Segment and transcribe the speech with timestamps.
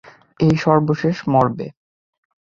[0.39, 1.67] এই সর্বশেষ মরবে।